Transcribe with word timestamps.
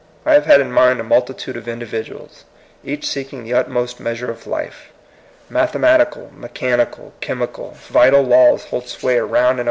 I 0.25 0.33
have 0.33 0.47
had 0.47 0.61
in 0.61 0.71
mind 0.71 0.99
a 0.99 1.03
multitude 1.03 1.55
of 1.55 1.67
individuals, 1.67 2.45
each 2.83 3.07
seeking 3.07 3.43
the 3.43 3.53
utmost 3.53 3.99
measure 3.99 4.31
of 4.31 4.47
life. 4.47 4.89
Mathematical, 5.47 6.31
mechanical, 6.35 7.13
chemical, 7.21 7.77
vital 7.87 8.23
laws 8.23 8.63
hold 8.65 8.87
sway 8.87 9.17
around 9.17 9.21
and 9.21 9.29
88 9.29 9.31
THE 9.33 9.37
COMING 9.39 9.55
PEOPLE. 9.57 9.59